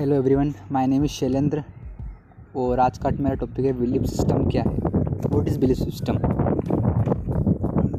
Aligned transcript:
Hello 0.00 0.16
everyone 0.16 0.54
my 0.72 0.86
name 0.86 1.04
is 1.04 1.10
Shailendra 1.10 1.64
और 2.56 2.80
आज 2.80 2.98
का 2.98 3.10
मेरा 3.20 3.34
टॉपिक 3.34 3.64
है 3.64 3.72
बिलीफ 3.72 4.02
सिस्टम 4.02 4.50
क्या 4.50 4.62
है? 4.62 4.76
What 5.26 5.48
is 5.48 5.58
belief 5.58 5.76
system 5.76 6.18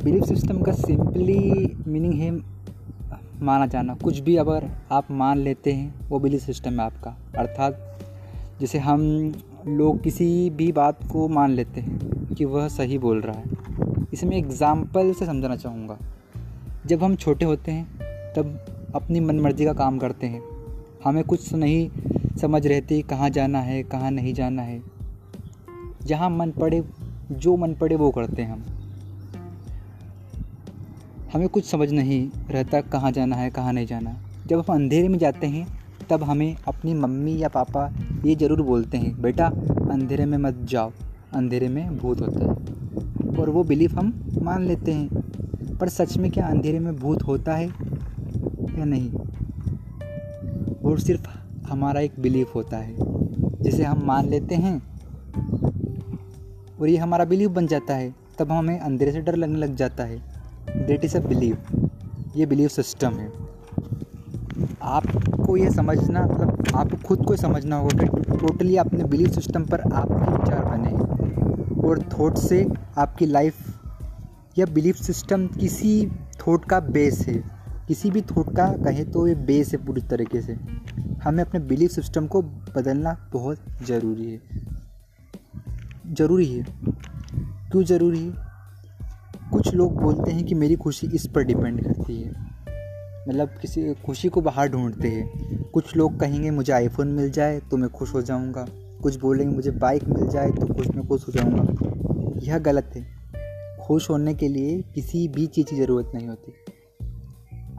belief 0.04 0.24
system 0.24 0.62
का 0.62 0.72
सिंपली 0.72 1.76
मीनिंग 1.88 2.14
है 2.14 2.32
माना 3.42 3.66
जाना। 3.66 3.96
कुछ 3.96 4.20
भी 4.20 4.36
अगर 4.36 4.70
आप 4.92 5.08
मान 5.12 5.38
लेते 5.38 5.74
हैं, 5.74 6.10
वो 6.10 6.20
बिलीफ 6.20 6.42
सिस्टम 6.42 6.72
है 6.72 6.82
आपका। 6.82 7.18
अर्थात, 7.38 8.00
जैसे 8.62 8.80
हम 8.80 9.34
लोग 9.68 10.02
किसी 10.02 10.50
भी 10.50 10.72
बात 10.72 11.00
को 11.12 11.28
मान 11.28 11.52
लेते 11.52 11.82
हैं 11.82 12.26
कि 12.36 12.46
वह 12.46 12.68
सही 12.68 12.98
बोल 12.98 13.22
रहा 13.22 13.38
है। 13.38 13.44
इसे 14.14 14.28
मैं 14.28 14.38
एग्ज़ाम्पल 14.38 15.14
से 15.14 15.26
समझाना 15.26 15.56
चाहूँगा। 15.56 15.98
जब 16.86 17.04
हम 17.04 17.16
छोटे 17.16 17.46
होते 17.46 17.72
हैं, 17.72 17.88
तब 18.34 18.66
अपनी 18.96 19.20
मनमर्जी 19.20 19.66
का 19.66 19.74
काम 19.74 19.98
करते 19.98 20.28
हैं। 20.28 20.51
हमें 21.04 21.24
कुछ 21.24 21.54
नहीं 21.54 21.90
समझ 22.38 22.68
रहती 22.68 23.02
कहाँ 23.02 23.30
जाना 23.30 23.60
है, 23.60 23.84
कहाँ 23.84 24.12
नहीं 24.12 24.34
जाना 24.34 24.62
है। 24.62 24.82
जहाँ 26.06 26.30
मन 26.30 26.52
पड़े, 26.52 26.84
जो 27.32 27.58
मन 27.58 27.74
पड़े 27.74 27.96
वो 27.96 28.12
करते 28.12 28.42
हैं 28.42 28.52
हम। 28.52 28.64
हमें 31.34 31.48
कुछ 31.50 31.66
समझ 31.66 31.92
नहीं 31.92 32.30
रहता 32.52 32.82
कहाँ 32.82 33.12
जाना 33.12 33.36
है, 33.36 33.50
कहाँ 33.50 33.74
नहीं 33.74 33.86
जाना। 33.86 34.18
जब 34.48 34.60
हम 34.60 34.76
अंधेरे 34.76 35.08
में 35.08 35.18
जाते 35.20 35.48
हैं, 35.48 35.68
तब 36.10 36.24
हमें 36.24 36.56
अपनी 36.68 36.94
मम्मी 36.94 37.38
या 37.38 37.48
पापा 37.48 37.94
ये 38.26 38.36
ज़रूर 38.36 38.62
बोलते 38.62 38.98
हैं, 38.98 39.22
बेटा, 39.22 39.48
अंधेरे 39.92 40.26
में 40.26 40.38
मत 40.38 40.58
जाओ, 40.64 40.92
अंधेरे 41.34 41.68
में 41.68 41.98
भूत 41.98 42.22
होता 42.22 42.40
है। 42.40 42.52
और 43.40 43.50
वो 43.50 43.64
बिलीफ 43.64 43.94
हम 43.94 44.32
मान 44.42 44.64
लेते 44.64 44.92
हैं, 44.92 45.10
पर 45.78 45.90
सच 45.90 46.18
में 46.18 46.32
क्या 46.32 46.48
अंधेरे 46.48 46.80
में 46.80 46.96
भूत 46.96 47.24
होता 47.24 47.56
है 47.56 47.68
या 48.78 48.86
नहीं? 48.86 49.12
वो 50.82 50.98
सिर्फ़ 50.98 51.28
हमारा 51.68 52.00
एक 52.00 52.14
बिलीफ 52.20 52.56
होता 52.56 52.78
है, 52.78 52.96
जिसे 53.64 53.84
हम 53.84 54.02
मान 54.06 54.30
लेते 54.30 54.56
हैं। 54.56 54.82
और 56.82 56.88
ये 56.88 56.98
हमारा 56.98 57.26
बिलीफ 57.26 57.50
बन 57.50 57.68
जाता 57.68 57.94
है, 57.94 58.16
तब 58.40 58.52
हमें 58.52 58.80
अंधेरे 58.80 59.12
से 59.12 59.22
डर 59.22 59.36
लगने 59.36 59.58
लग 59.58 59.76
जाता 59.76 60.04
है। 60.04 60.18
देट 60.88 61.06
इज़ 61.06 61.18
अ 61.18 61.20
बिलीव 61.20 61.58
ये 62.36 62.46
बिलीव 62.46 62.68
सिस्टम 62.68 63.10
है। 63.10 63.32
आपको 64.82 65.58
ये 65.58 65.72
समझना 65.72 66.24
मतलब 66.24 66.64
आपको 66.76 66.98
खुद 67.08 67.26
को 67.26 67.36
समझना 67.36 67.76
होगा 67.76 68.04
कि 68.04 68.38
टोटली 68.38 68.78
अपने 68.78 69.04
बिलीव 69.04 69.28
सिस्टम 69.28 69.66
पर 69.66 69.82
आपके 69.82 70.32
विचार 70.32 70.66
बने 70.66 70.92
और 71.88 72.02
थॉट 72.02 72.38
से 72.38 72.68
आपकी 72.98 73.26
लाइफ 73.26 73.56
या 74.58 74.66
बिलीफ 74.66 74.96
सिस्टम 74.96 75.48
किसी 75.48 76.12
थॉट 76.42 76.66
का 76.66 76.80
बेस 76.80 77.28
है। 77.28 77.51
किसी 77.92 78.12
भी 78.12 78.22
थॉट 78.22 78.56
का 78.56 78.74
कहें 78.74 79.12
तो 79.12 79.28
ये 79.28 79.36
बेस 79.36 79.74
है 79.74 79.86
पूरी 79.86 80.02
तरीके 80.02 80.42
से। 80.42 80.54
हमें 81.24 81.44
अपने 81.44 81.60
बिलीफ 81.60 81.92
सिस्टम 81.92 82.28
को 82.28 82.42
बदलना 82.42 83.30
बहुत 83.34 83.58
ज़रूरी 83.88 84.32
है। 84.32 84.42
ज़रूरी 86.14 86.54
है। 86.54 86.66
क्यों 87.72 87.84
ज़रूरी 87.84 88.20
है? 88.20 88.34
कुछ 89.52 89.74
लोग 89.74 90.02
बोलते 90.02 90.32
हैं 90.32 90.46
कि 90.46 90.56
मेरी 90.56 90.76
खुशी 90.76 91.08
इस 91.08 91.28
पर 91.28 91.44
डिपेंड 91.44 91.84
करती 91.84 92.22
है। 92.22 92.30
मतलब 93.30 93.48
किसी 93.62 93.94
खुशी 93.94 94.30
को 94.30 94.42
बाहर 94.42 94.70
ढूंढते 94.70 95.08
हैं। 95.08 95.64
कुछ 95.64 95.96
लोग 95.96 96.20
कहेंगे, 96.20 96.52
मुझे 96.52 96.74
आईफोन 96.74 97.08
मिल 97.08 97.32
जाए 97.32 97.60
तो 97.60 97.78
मैं 97.78 97.90
खुश 97.90 98.14
हो 98.14 98.22
जाऊँगा। 98.22 98.66
कुछ 99.04 99.20
बोलेंगे, 99.20 99.56
मुझे 99.56 99.72
बाइक 99.72 100.04
मिल 100.04 100.28
जाए 100.28 100.50
तो 100.50 100.74
खुश, 100.74 100.88
मैं 100.88 101.08
खुश 101.08 101.28
हो 101.28 101.34
जाऊँगा। 101.34 102.40
यह 102.44 102.58
गलत 102.58 102.92
है। 102.96 103.08
खुश 103.88 104.10
होने 104.10 104.34
के 104.34 104.48
लिए 104.48 104.82
किसी 104.82 105.28
भी 105.28 105.48
चीज़ 105.48 105.68
की 105.68 105.76
ज़रूरत 105.76 106.12
नहीं 106.16 106.28
होती। 106.28 106.54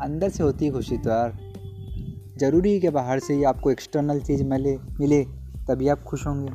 अंदर 0.02 0.28
से 0.28 0.42
होती 0.42 0.64
है 0.64 0.70
खुशी 0.70 0.98
तो 0.98 1.10
यार। 1.10 1.38
ज़रूरी 2.38 2.72
है 2.72 2.80
कि 2.80 2.88
बाहर 2.88 3.18
से 3.18 3.34
ही 3.34 3.44
आपको 3.44 3.70
एक्सटर्नल 3.70 4.20
चीज़ 4.20 4.44
मिले 4.44 4.78
मिले, 4.78 5.24
तभी 5.68 5.88
आप 5.88 6.02
खुश 6.02 6.26
होंगे। 6.26 6.52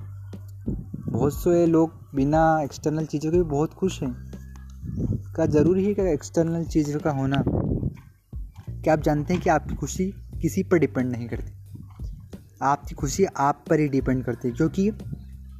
बहुत 1.11 1.33
से 1.33 1.65
लोग 1.65 1.93
बिना 2.15 2.61
एक्सटर्नल 2.63 3.05
चीज़ों 3.05 3.31
के 3.31 3.37
भी 3.37 3.43
बहुत 3.43 3.73
खुश 3.73 4.03
हैं। 4.03 4.15
क्या 5.35 5.45
ज़रूरी 5.45 5.85
है 5.85 5.93
कि 5.93 6.01
एक्सटर्नल 6.01 6.63
चीज़ों 6.63 6.99
का 6.99 7.11
होना? 7.11 7.43
क्या 8.83 8.93
आप 8.93 8.99
जानते 8.99 9.33
हैं 9.33 9.43
कि 9.43 9.49
आपकी 9.49 9.75
खुशी 9.75 10.13
किसी 10.41 10.63
पर 10.63 10.77
डिपेंड 10.77 11.11
नहीं 11.11 11.27
करती? 11.27 11.51
आपकी 12.61 12.95
खुशी 12.95 13.25
आप 13.25 13.65
पर 13.69 13.79
ही 13.79 13.87
डिपेंड 13.87 14.23
करती 14.23 14.47
है, 14.47 14.53
क्योंकि 14.53 14.91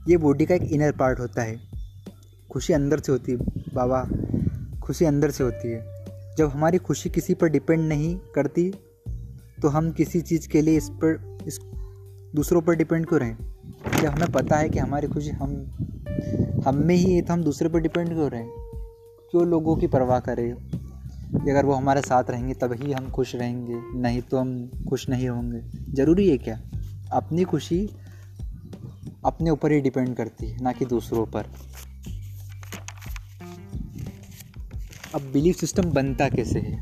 ये 0.09 0.17
बॉडी 0.17 0.45
का 0.45 0.56
एक 0.56 0.62
इनर 0.62 0.91
पार्ट 0.91 1.19
होता 1.19 1.41
है। 1.41 1.57
खुशी 2.51 2.73
अंदर 2.73 3.00
से 3.00 3.12
होती 3.12 3.31
है, 3.31 3.38
बाबा। 3.73 4.09
खुशी 4.79 5.06
अंदर 5.06 5.31
से 5.31 5.44
होती 5.44 5.72
है। 5.72 5.97
जब 6.38 6.50
हमारी 6.50 6.78
खुशी 6.78 7.09
किसी 7.09 7.34
पर 7.34 7.48
डिपेंड 7.48 7.88
नहीं 7.90 8.18
करती 8.36 8.70
तो 9.62 9.68
हम 9.68 9.92
किसी 9.92 10.22
चीज़ 10.22 10.48
के 10.50 10.62
लिए 10.62 10.78
इस 10.78 10.90
पर, 10.90 11.38
इस 11.48 11.59
दूसरों 12.36 12.62
पर 12.62 12.75
डिपेंड 12.75 13.06
क्यों 13.06 13.20
रहें? 13.20 13.38
जब 14.02 14.06
हमें 14.06 14.31
पता 14.31 14.56
है 14.56 14.70
कि 14.70 14.80
हमारी 14.80 15.08
खुशी 15.08 15.30
हम 15.30 15.53
हम 16.68 16.75
में 16.75 16.96
ही 16.96 17.14
है 17.14 17.22
तो 17.22 17.34
हम 17.34 17.44
दूसरे 17.44 17.70
पर 17.70 17.80
डिपेंड 17.80 18.08
क्यों 18.08 18.30
रहें? 18.31 18.48
क्यों 19.31 19.48
लोगों 19.48 19.75
की 19.75 19.88
परवाह 19.88 20.20
करें? 20.20 20.52
अगर 21.42 21.66
वो 21.66 21.74
हमारे 21.74 22.02
साथ 22.02 22.24
रहेंगे 22.30 22.54
तभी 22.54 22.92
हम 22.92 23.09
खुश 23.12 23.36
रहेंगे, 23.36 24.00
नहीं 24.00 24.22
तो 24.22 24.38
हम 24.38 24.69
खुश 24.90 25.09
नहीं 25.09 25.30
होंगे। 25.30 25.94
ज़रूरी 25.94 26.30
है 26.30 26.38
क्या? 26.38 26.62
अपनी 27.14 27.44
खुशी 27.44 27.90
अपने 29.25 29.50
ऊपर 29.50 29.72
ही 29.72 29.81
डिपेंड 29.81 30.16
करती 30.16 30.50
है, 30.50 30.64
ना 30.64 30.72
कि 30.72 30.86
दूसरों 30.86 31.25
पर। 31.25 31.46
अब 35.16 35.22
बिलीफ 35.34 35.56
सिस्टम 35.56 35.91
बनता 35.91 36.28
कैसे 36.29 36.59
है? 36.59 36.78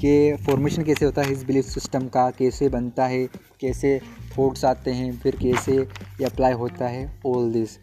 कि 0.00 0.36
फॉर्मेशन 0.46 0.82
कैसे 0.82 1.04
होता 1.04 1.22
है 1.22 1.32
इस 1.32 1.42
बिलीफ 1.44 1.64
सिस्टम 1.64 2.06
का? 2.08 2.30
कैसे 2.30 2.68
बनता 2.68 3.06
है? 3.06 3.26
कैसे 3.60 3.98
थॉट्स 4.38 4.64
आते 4.64 4.90
हैं? 4.90 5.10
फिर 5.20 5.36
कैसे 5.36 5.72
ये 5.72 6.24
अप्लाई 6.24 6.52
होता 6.52 6.88
है? 6.88 7.04
ऑल 7.26 7.52
दिस 7.52 7.76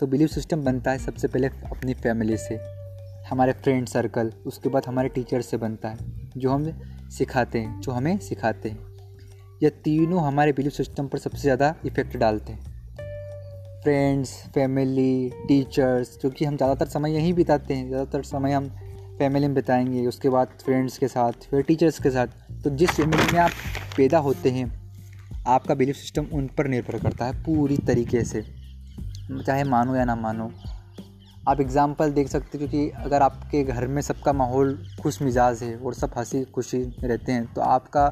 तो 0.00 0.06
बिलीफ 0.06 0.30
सिस्टम 0.30 0.64
बनता 0.64 0.90
है 0.90 0.98
सबसे 0.98 1.28
पहले 1.28 1.46
अपनी 1.46 1.94
फैमिली 1.94 2.36
से, 2.36 2.58
हमारे 3.30 3.52
फ्रेंड 3.54 3.86
सर्कल 3.88 4.32
उसके 4.46 4.68
बाद 4.68 4.86
हमारे 4.86 5.08
टीचर 5.08 5.42
से 5.42 5.56
बनता 5.56 5.88
है, 5.88 5.96
जो 6.36 6.50
हम 6.50 6.70
सिखाते 7.10 7.58
हैं, 7.58 7.80
जो 7.80 7.92
हमें 7.92 8.18
सिखाते 8.18 8.68
हैं। 8.68 9.58
ये 9.62 9.70
तीनों 9.84 10.22
हमारे 10.22 10.52
बिलीफ 10.52 10.72
सिस्टम 10.72 11.08
पर 11.08 11.18
सबसे 11.18 11.42
ज़्यादा 11.42 11.74
इफ़ेक्ट 11.86 12.16
डालते 12.16 12.52
हैं। 12.52 12.70
फ्रेंड्स 13.82 14.30
फैमिली 14.54 15.30
टीचर्स 15.48 16.16
क्योंकि 16.20 16.44
हम 16.44 16.56
ज़्यादातर 16.56 16.86
समय 16.88 17.14
यहीं 17.14 17.32
बिताते 17.34 17.74
हैं, 17.74 17.88
ज़्यादातर 17.88 18.22
समय 18.22 18.52
हम 18.52 18.70
फैमिली 19.22 19.46
में 19.46 19.54
बिताएँगे, 19.54 20.06
उसके 20.06 20.28
बाद 20.28 20.48
फ्रेंड्स 20.64 20.96
के 20.98 21.08
साथ, 21.08 21.32
फिर 21.50 21.62
टीचर्स 21.62 21.98
के 21.98 22.10
साथ 22.10 22.26
तो 22.64 22.70
जिस 22.72 22.90
फैमिली 22.90 23.32
में 23.32 23.38
आप 23.40 23.50
पैदा 23.96 24.18
होते 24.20 24.50
हैं, 24.50 24.64
आपका 25.48 25.74
बिलीफ 25.74 25.96
सिस्टम 25.96 26.26
उन 26.32 26.46
पर 26.48 26.66
निर्भर 26.68 26.98
करता 26.98 27.24
है 27.24 27.42
पूरी 27.44 27.76
तरीके 27.86 28.22
से। 28.24 28.42
चाहे 29.46 29.64
मानो 29.64 29.94
या 29.96 30.04
ना 30.04 30.14
मानो। 30.16 30.50
आप 31.48 31.60
एग्ज़ाम्पल 31.60 32.12
देख 32.12 32.28
सकते 32.28 32.58
हो 32.58 32.66
क्योंकि 32.66 32.90
अगर 32.98 33.22
आपके 33.22 33.62
घर 33.64 33.86
में 33.86 34.00
सबका 34.02 34.32
माहौल 34.32 34.76
खुश 35.02 35.20
मिजाज 35.22 35.62
है 35.62 35.76
और 35.76 35.94
सब 35.94 36.14
हँसी 36.16 36.42
खुशी 36.54 36.78
में 36.78 37.08
रहते 37.08 37.32
हैं 37.32 37.52
तो 37.54 37.60
आपका 37.60 38.06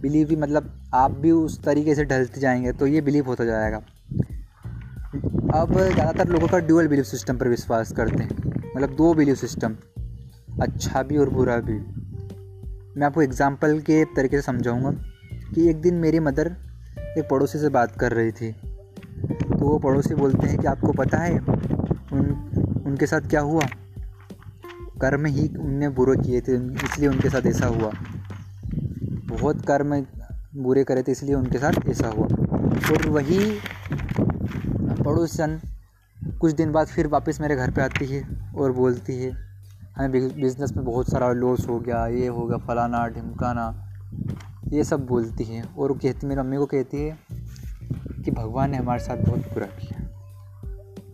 बिलीव 0.00 0.28
भी 0.28 0.36
मतलब 0.36 0.70
आप 0.94 1.18
भी 1.18 1.30
उस 1.30 1.62
तरीके 1.64 1.94
से 1.94 2.04
ढलते 2.04 2.40
जाएँगे 2.40 2.72
तो 2.72 2.86
ये 2.86 3.00
बिलीव 3.00 3.26
होता 3.26 3.44
जाएगा। 3.44 3.76
अब 5.54 5.72
ज़्यादातर 5.72 6.28
लोगों 6.28 6.48
का 6.48 6.58
ड्यूअल 6.60 6.88
बिलीफ 6.88 7.06
सिस्टम 7.06 7.38
पर 7.38 7.48
विश्वास 7.48 7.92
करते 7.92 8.22
हैं। 8.22 8.72
मतलब 8.76 8.96
दो 8.96 9.12
बिलीफ 9.14 9.36
सिस्टम 9.36 9.76
अच्छा 10.62 11.02
भी 11.02 11.16
और 11.16 11.30
बुरा 11.30 11.56
भी। 11.58 11.78
मैं 12.96 13.06
आपको 13.06 13.22
एग्ज़ाम्पल 13.22 13.78
के 13.80 14.04
तरीके 14.04 14.36
से 14.36 14.42
समझाऊँगा 14.42 14.90
कि 15.54 15.68
एक 15.70 15.80
दिन 15.80 15.94
मेरी 15.94 16.20
मदर 16.20 16.56
एक 17.18 17.28
पड़ोसी 17.30 17.58
से 17.58 17.68
बात 17.68 17.96
कर 18.00 18.12
रही 18.12 18.32
थी। 18.32 18.52
तो 18.52 19.58
वो 19.58 19.78
पड़ोसी 19.78 20.14
बोलते 20.14 20.46
हैं 20.46 20.58
कि 20.58 20.66
आपको 20.66 20.92
पता 20.92 21.18
है 21.18 21.38
उन, 21.38 22.82
उनके 22.86 23.06
साथ 23.06 23.20
क्या 23.20 23.40
हुआ? 23.40 23.62
कर्म 25.00 25.26
ही 25.26 25.48
उनने 25.48 25.88
बुरे 25.88 26.16
किए 26.22 26.40
थे, 26.40 26.54
इसलिए 26.54 27.08
उनके 27.08 27.28
साथ 27.28 27.46
ऐसा 27.46 27.66
हुआ। 27.66 27.90
बहुत 29.28 29.66
कर्म 29.66 30.00
बुरे 30.56 30.84
करे 30.84 31.02
थे, 31.02 31.12
इसलिए 31.12 31.34
उनके 31.34 31.58
साथ 31.58 31.88
ऐसा 31.88 32.08
हुआ। 32.08 32.26
और 32.26 33.08
वही 33.08 33.38
पड़ोसन 35.04 35.60
कुछ 36.40 36.52
दिन 36.52 36.72
बाद 36.72 36.86
फिर 36.86 37.06
वापस 37.06 37.40
मेरे 37.40 37.56
घर 37.56 37.70
पे 37.70 37.82
आती 37.82 38.06
है 38.06 38.22
और 38.56 38.72
बोलती 38.72 39.22
है 39.22 39.43
हमें 39.96 40.12
बिज़नेस 40.12 40.72
में 40.76 40.84
बहुत 40.84 41.10
सारा 41.10 41.32
लॉस 41.32 41.68
हो 41.68 41.80
गया, 41.80 42.06
ये 42.06 42.26
हो 42.26 42.46
गया, 42.46 42.58
फलाना, 42.58 43.08
ढिमकाना, 43.08 43.90
ये 44.68 44.84
सब 44.84 45.06
बोलती 45.06 45.44
है। 45.44 45.62
और 45.78 45.92
कहती, 45.92 46.26
मेरी 46.26 46.40
मम्मी 46.40 46.56
को 46.56 46.66
कहती 46.66 46.96
है 46.96 47.18
कि 48.24 48.30
भगवान 48.30 48.70
ने 48.70 48.76
हमारे 48.76 49.00
साथ 49.00 49.16
बहुत 49.16 49.38
बुरा 49.38 49.66
किया। 49.66 50.04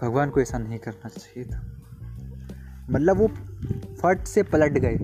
भगवान 0.02 0.30
को 0.30 0.40
ऐसा 0.40 0.58
नहीं 0.58 0.78
करना 0.78 1.08
चाहिए 1.08 1.44
था। 1.44 1.62
मतलब 2.90 3.16
वो 3.16 3.28
फट 3.94 4.24
से 4.24 4.42
पलट 4.42 4.72
गए। 4.72 4.98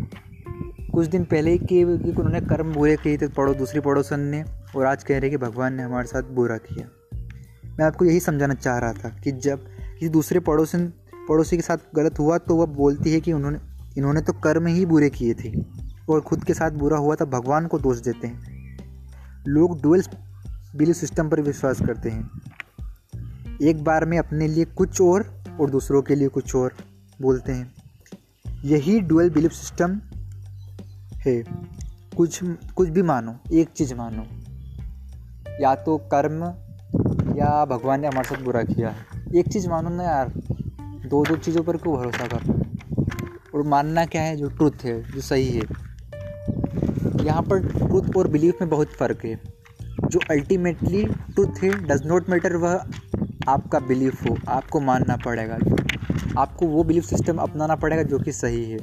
कुछ 0.95 1.07
दिन 1.07 1.25
पहले 1.25 1.51
ही 1.51 1.59
कि 1.59 1.85
उन्होंने 1.85 2.41
कर्म 2.41 2.73
बुरे 2.73 2.97
किए 2.97 3.19
थे, 3.19 3.29
पड़ो, 3.29 3.55
दूसरी 3.55 3.81
पड़ोसन 3.81 4.21
ने, 4.21 4.45
और 4.77 4.87
आज 4.87 5.05
कह 5.05 5.19
रहे 5.19 5.31
कि 5.31 5.37
भगवान 5.37 5.75
ने 5.75 5.83
हमारे 5.83 6.07
साथ 6.07 6.23
बुरा 6.23 6.57
किया। 6.57 6.89
मैं 7.79 7.85
आपको 7.85 8.05
यही 8.05 8.21
समझाना 8.21 8.55
चाह 8.55 8.79
रहा 8.79 8.93
था 8.93 9.09
कि 9.09 9.33
जब 9.33 9.67
किसी 9.67 10.09
दूसरे 10.09 10.41
पड़ोसन, 10.41 10.93
पड़ोसी 11.29 11.57
के 11.57 11.63
साथ 11.63 11.77
गलत 11.97 12.19
हुआ 12.19 12.39
तो 12.39 12.57
वह 12.57 12.67
बोलती 12.67 13.13
है 13.13 13.21
कि 13.21 13.33
उन्होंने 13.33 13.59
इन्होंने 13.99 14.21
तो 14.21 14.33
कर्म 14.33 14.67
ही 14.67 14.87
बुरे 14.87 15.11
किए 15.11 15.35
थे, 15.35 15.53
और 16.09 16.21
खुद 16.21 16.45
के 16.45 16.55
साथ 16.55 16.71
बुरा 16.71 16.99
हुआ 16.99 17.15
था 17.15 17.25
भगवान 17.25 17.67
को 17.67 17.79
दोष 17.79 17.99
देते 17.99 18.27
हैं। 18.27 18.79
लोग 19.47 19.83
डुअल 19.83 20.03
बिलीफ 20.77 20.97
सिस्टम 20.97 21.29
पर 21.29 21.41
विश्वास 21.41 21.81
करते 21.81 22.11
हैं। 22.11 22.31
एक 23.63 23.85
बार 23.85 24.05
में 24.05 24.19
अपने 24.19 24.49
लिए 24.49 24.65
कुछ 24.65 25.01
और 25.01 25.45
और 25.61 25.71
दूसरों 25.71 26.03
के 26.03 26.15
लिए 26.15 26.29
कुछ 26.29 26.55
और, 26.55 26.73
बोलते 27.23 27.53
हैं। 27.53 27.75
यही 28.65 29.01
डुअल 29.01 29.31
बिलीफ 29.31 29.53
सिस्टम 29.53 30.01
है। 31.15 31.43
कुछ 32.17 32.41
कुछ 32.75 32.89
भी 32.89 33.03
मानो, 33.03 33.37
एक 33.53 33.69
चीज़ 33.69 33.95
मानो। 33.95 34.23
या 35.61 35.75
तो 35.75 35.97
कर्म, 35.99 36.45
या 37.37 37.65
भगवान 37.65 38.01
ने 38.01 38.09
हमारे 38.09 38.29
साथ 38.29 38.43
बुरा 38.43 38.63
किया 38.63 38.89
है। 38.89 39.05
एक 39.37 39.49
चीज़ 39.49 39.69
मानो 39.69 39.89
ना 39.89 40.03
यार 40.03 40.29
दो 41.07 41.25
दो 41.25 41.37
चीज़ों 41.37 41.63
पर 41.63 41.77
क्यों 41.77 41.97
भरोसा 41.97 42.27
कर 42.27 42.67
और 43.57 43.63
मानना 43.63 44.07
क्या 44.07 44.23
है 44.23 44.37
जो 44.37 44.49
ट्रुथ 44.49 44.73
है, 44.85 45.13
जो 45.13 45.21
सही 45.21 45.49
है? 45.49 45.63
यहाँ 47.25 47.43
पर 47.43 47.69
ट्रुथ 47.69 48.17
और 48.17 48.29
बिलीफ 48.29 48.55
में 48.61 48.71
बहुत 48.71 48.87
फ़र्क 48.87 49.25
है। 49.25 49.41
जो 50.09 50.21
अल्टीमेटली 50.31 51.05
ट्रुथ 51.05 51.63
है 51.63 51.71
डज 51.71 52.07
नॉट 52.07 52.31
मैटर 52.31 52.57
वह 52.57 52.85
आपका 53.49 53.79
बिलीफ 53.79 54.31
हो, 54.31 54.37
आपको 54.49 54.81
मानना 54.81 55.17
पड़ेगा। 55.17 55.59
आपको 56.39 56.67
वो 56.67 56.85
बिलीफ 56.85 57.05
सिस्टम 57.05 57.37
अपनाना 57.37 57.75
पड़ेगा 57.75 58.03
जो 58.03 58.19
कि 58.19 58.33
सही 58.33 58.71
है। 58.71 58.79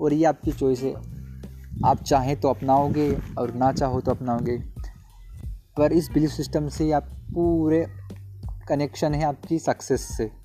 और 0.00 0.12
ये 0.12 0.24
आपकी 0.24 0.52
चॉइस 0.52 0.82
है। 0.82 0.94
आप 1.84 2.02
चाहें 2.06 2.40
तो 2.40 2.48
अपनाओगे 2.48 3.18
और 3.38 3.54
ना 3.54 3.72
चाहो 3.72 4.00
तो 4.00 4.10
अपनाओगे। 4.10 4.58
पर 5.76 5.92
इस 5.92 6.10
बिलीफ 6.14 6.30
सिस्टम 6.30 6.68
से 6.68 6.92
आप 6.92 7.02
पूरे 7.34 7.86
कनेक्शन 8.68 9.14
है 9.14 9.24
आपकी 9.24 9.58
सक्सेस 9.58 10.00
से। 10.00 10.43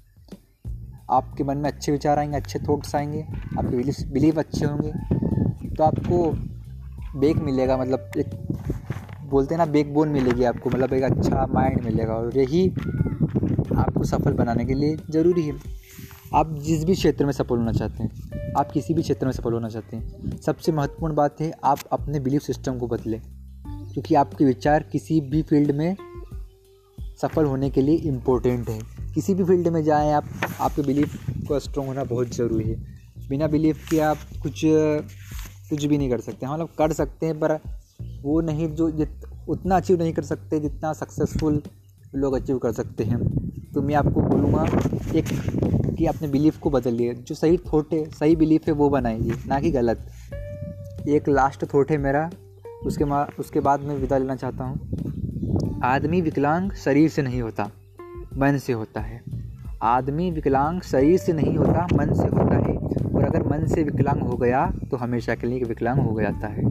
आपके 1.09 1.43
मन 1.43 1.57
में 1.57 1.69
अच्छे 1.69 1.91
विचार 1.91 2.19
आएँगे, 2.19 2.37
अच्छे 2.37 2.59
थॉट्स 2.59 2.95
आएँगे, 2.95 3.21
आपके 3.57 4.11
बिलीव 4.13 4.39
अच्छे 4.39 4.65
होंगे 4.65 4.91
तो 5.69 5.83
आपको 5.83 6.31
बेक 7.19 7.37
मिलेगा 7.37 7.77
मतलब 7.77 8.11
एक, 8.17 8.29
बोलते 9.25 9.55
हैं 9.55 9.57
ना 9.57 9.65
बेक 9.71 9.93
बोन 9.93 10.09
मिलेगी 10.09 10.43
आपको 10.43 10.69
मतलब 10.69 10.93
एक 10.93 11.03
अच्छा 11.03 11.45
माइंड 11.51 11.83
मिलेगा 11.83 12.13
और 12.13 12.37
यही 12.37 12.67
आपको 12.69 14.03
सफल 14.03 14.33
बनाने 14.33 14.65
के 14.65 14.73
लिए 14.73 14.97
ज़रूरी 15.09 15.41
है। 15.41 15.53
आप 16.35 16.53
जिस 16.59 16.83
भी 16.85 16.93
क्षेत्र 16.93 17.25
में 17.25 17.31
सफल 17.31 17.57
होना 17.57 17.71
चाहते 17.71 18.03
हैं, 18.03 18.53
आप 18.57 18.71
किसी 18.71 18.93
भी 18.93 19.01
क्षेत्र 19.01 19.25
में 19.25 19.31
सफल 19.33 19.53
होना 19.53 19.69
चाहते 19.69 19.97
हैं, 19.97 20.37
सबसे 20.37 20.71
महत्वपूर्ण 20.71 21.15
बात 21.15 21.41
है 21.41 21.51
आप 21.63 21.79
अपने 21.91 22.19
बिलीफ 22.19 22.41
सिस्टम 22.41 22.77
को 22.77 22.87
बदलें, 22.87 23.21
क्योंकि 23.93 24.15
आपके 24.15 24.45
विचार 24.45 24.83
किसी 24.83 25.19
भी 25.21 25.41
फ़ील्ड 25.41 25.71
में 25.71 25.95
सफल 27.21 27.45
होने 27.45 27.69
के 27.69 27.81
लिए 27.81 27.95
इम्पोर्टेंट 27.95 28.69
है। 28.69 28.98
किसी 29.19 29.33
भी 29.33 29.43
फ़ील्ड 29.43 29.67
में 29.67 29.83
जाएँ 29.83 30.11
आप, 30.11 30.25
आपके 30.61 30.81
बिलीफ 30.81 31.15
को 31.47 31.59
स्ट्रॉन्ग 31.59 31.87
होना 31.89 32.03
बहुत 32.03 32.27
ज़रूरी 32.27 32.69
है। 32.69 32.75
बिना 33.29 33.47
बिलीफ 33.47 33.89
के 33.89 33.99
आप 33.99 34.17
कुछ 34.43 34.61
कुछ 35.69 35.85
भी 35.85 35.97
नहीं 35.97 36.09
कर 36.09 36.19
सकते। 36.19 36.45
हाँ 36.45 36.53
मतलब 36.53 36.69
कर 36.77 36.93
सकते 36.93 37.25
हैं, 37.25 37.39
पर 37.39 37.59
वो 38.21 38.41
नहीं 38.41 38.67
जो 38.67 38.91
जित, 38.91 39.21
उतना 39.49 39.77
अचीव 39.77 39.97
नहीं 39.97 40.13
कर 40.13 40.21
सकते 40.21 40.59
जितना 40.59 40.93
सक्सेसफुल 40.93 41.61
लोग 42.15 42.33
अचीव 42.33 42.57
कर 42.57 42.71
सकते 42.71 43.03
हैं। 43.03 43.19
तो 43.73 43.81
मैं 43.81 43.95
आपको 43.95 44.21
बोलूँगा 44.21 44.63
एक, 45.15 45.25
कि 45.97 46.05
अपने 46.05 46.27
बिलीफ 46.27 46.57
को 46.57 46.69
बदलिए 46.69 47.13
जो 47.13 47.35
सही 47.35 47.57
थॉट 47.57 47.93
है, 47.93 48.09
सही 48.09 48.35
बिलीफ 48.35 48.67
है, 48.67 48.73
वो 48.73 48.89
बनाइए, 48.89 49.31
ना 49.47 49.59
कि 49.59 49.71
गलत। 49.71 50.07
एक 51.07 51.29
लास्ट 51.29 51.73
थॉट 51.73 51.91
है 51.91 51.97
मेरा, 51.97 52.29
उसके 52.85 53.03
उसके 53.41 53.59
बाद 53.59 53.79
मैं 53.79 53.95
विदा 53.95 54.17
लेना 54.17 54.35
चाहता 54.35 54.63
हूँ। 54.63 55.81
आदमी 55.83 56.21
विकलांग 56.21 56.71
शरीर 56.71 57.09
से 57.09 57.21
नहीं 57.21 57.41
होता। 57.41 57.71
मन 58.37 58.57
से 58.57 58.73
होता 58.73 59.01
है। 59.01 59.21
आदमी 59.81 60.29
विकलांग 60.31 60.81
शरीर 60.81 61.17
से 61.17 61.33
नहीं 61.33 61.55
होता, 61.57 61.87
मन 61.93 62.13
से 62.13 62.27
होता 62.27 62.55
है। 62.57 62.75
और 63.15 63.23
अगर 63.23 63.43
मन 63.43 63.65
से 63.67 63.83
विकलांग 63.83 64.21
हो 64.21 64.37
गया 64.37 64.65
तो 64.91 64.97
हमेशा 64.97 65.35
के 65.35 65.47
लिए 65.47 65.63
विकलांग 65.63 65.99
हो 65.99 66.21
जाता 66.21 66.47
है। 66.47 66.65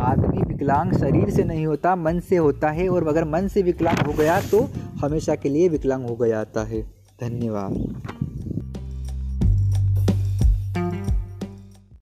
आदमी 0.00 0.42
विकलांग 0.42 0.92
शरीर 0.92 1.30
से 1.30 1.44
नहीं 1.44 1.66
होता, 1.66 1.96
मन 1.96 2.20
से 2.20 2.36
होता 2.36 2.70
है। 2.70 2.88
और 2.88 3.08
अगर 3.08 3.24
मन 3.24 3.48
से 3.48 3.62
विकलांग 3.62 3.98
हो 3.98 4.12
गया 4.12 4.40
तो 4.40 4.68
हमेशा 5.02 5.34
के 5.34 5.48
लिए 5.48 5.68
विकलांग 5.68 6.06
हो 6.06 6.26
जाता 6.26 6.64
है। 6.64 6.82
धन्यवाद। 7.20 8.21